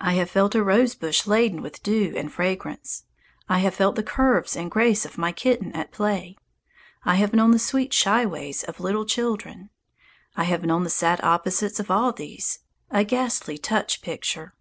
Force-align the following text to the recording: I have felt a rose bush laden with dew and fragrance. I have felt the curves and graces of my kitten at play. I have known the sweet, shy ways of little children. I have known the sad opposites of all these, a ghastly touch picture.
I 0.00 0.12
have 0.14 0.30
felt 0.30 0.54
a 0.54 0.62
rose 0.62 0.94
bush 0.94 1.26
laden 1.26 1.60
with 1.60 1.82
dew 1.82 2.14
and 2.16 2.32
fragrance. 2.32 3.06
I 3.48 3.58
have 3.58 3.74
felt 3.74 3.96
the 3.96 4.04
curves 4.04 4.54
and 4.54 4.70
graces 4.70 5.04
of 5.04 5.18
my 5.18 5.32
kitten 5.32 5.72
at 5.72 5.90
play. 5.90 6.38
I 7.04 7.16
have 7.16 7.32
known 7.34 7.50
the 7.50 7.58
sweet, 7.58 7.92
shy 7.92 8.24
ways 8.24 8.62
of 8.62 8.78
little 8.78 9.04
children. 9.04 9.70
I 10.36 10.44
have 10.44 10.62
known 10.64 10.84
the 10.84 10.90
sad 10.90 11.20
opposites 11.24 11.80
of 11.80 11.90
all 11.90 12.12
these, 12.12 12.60
a 12.92 13.02
ghastly 13.02 13.58
touch 13.58 14.00
picture. 14.00 14.54